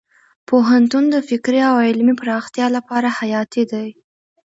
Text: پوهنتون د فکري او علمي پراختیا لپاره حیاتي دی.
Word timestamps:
پوهنتون 0.47 1.03
د 1.13 1.15
فکري 1.29 1.61
او 1.71 1.75
علمي 1.87 2.15
پراختیا 2.21 2.67
لپاره 2.77 3.09
حیاتي 3.19 3.63
دی. 3.71 3.89